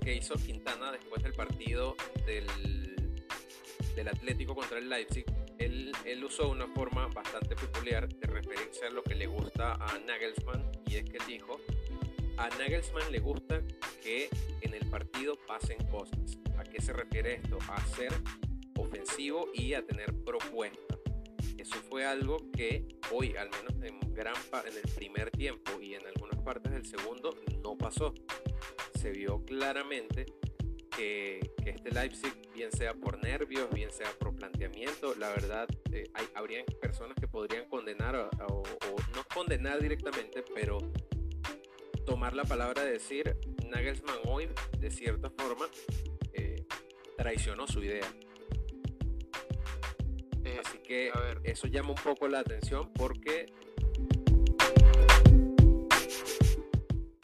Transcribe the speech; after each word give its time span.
que 0.00 0.14
hizo 0.14 0.34
Quintana 0.34 0.92
después 0.92 1.22
del 1.22 1.32
partido 1.32 1.96
del, 2.26 2.46
del 3.96 4.08
Atlético 4.08 4.54
contra 4.54 4.78
el 4.78 4.90
Leipzig, 4.90 5.24
él, 5.58 5.90
él, 6.04 6.22
usó 6.22 6.50
una 6.50 6.66
forma 6.66 7.06
bastante 7.06 7.56
peculiar 7.56 8.08
de 8.08 8.26
referirse 8.26 8.86
a 8.86 8.90
lo 8.90 9.02
que 9.02 9.14
le 9.14 9.26
gusta 9.26 9.72
a 9.72 9.98
Nagelsmann 10.06 10.70
y 10.86 10.96
es 10.96 11.04
que 11.04 11.18
dijo, 11.26 11.58
a 12.36 12.50
Nagelsmann 12.58 13.10
le 13.10 13.20
gusta 13.20 13.62
que 14.02 14.28
en 14.60 14.74
el 14.74 14.84
partido 14.90 15.38
pasen 15.46 15.78
cosas. 15.86 16.38
¿A 16.58 16.64
qué 16.64 16.82
se 16.82 16.92
refiere 16.92 17.36
esto? 17.36 17.58
A 17.68 17.80
ser 17.96 18.12
ofensivo 18.76 19.48
y 19.54 19.72
a 19.72 19.86
tener 19.86 20.12
propuesta. 20.24 20.98
Eso 21.56 21.76
fue 21.88 22.04
algo 22.04 22.36
que 22.52 22.86
hoy, 23.10 23.34
al 23.36 23.48
menos 23.48 23.82
en 23.82 24.14
gran 24.14 24.34
en 24.66 24.76
el 24.76 24.94
primer 24.94 25.30
tiempo 25.30 25.80
y 25.80 25.94
en 25.94 26.06
algunas 26.06 26.38
partes 26.42 26.70
del 26.70 26.84
segundo, 26.84 27.34
no 27.62 27.78
pasó. 27.78 28.12
Se 28.98 29.12
vio 29.12 29.44
claramente 29.44 30.26
que, 30.96 31.38
este 31.64 31.92
Leipzig, 31.92 32.32
bien 32.52 32.72
sea 32.72 32.94
por 32.94 33.22
nervios, 33.22 33.70
bien 33.70 33.92
sea 33.92 34.10
por 34.18 34.34
planteamiento, 34.34 35.14
la 35.14 35.28
verdad, 35.28 35.68
eh, 35.92 36.10
hay, 36.14 36.26
habrían 36.34 36.64
personas 36.80 37.16
que 37.20 37.28
podrían 37.28 37.68
condenar 37.68 38.16
o, 38.16 38.62
no 39.14 39.22
condenar 39.32 39.80
directamente, 39.80 40.42
pero 40.52 40.78
tomar 42.06 42.34
la 42.34 42.42
palabra 42.42 42.82
de 42.82 42.94
decir 42.94 43.36
Nagelsmann 43.68 44.18
hoy, 44.24 44.48
de 44.80 44.90
cierta 44.90 45.30
forma, 45.30 45.68
eh, 46.32 46.66
traicionó 47.16 47.68
su 47.68 47.84
idea. 47.84 48.12
Eh, 50.44 50.60
Así 50.64 50.78
que 50.78 51.12
eso 51.44 51.68
llama 51.68 51.90
un 51.90 52.02
poco 52.02 52.26
la 52.26 52.40
atención 52.40 52.92
porque 52.94 53.46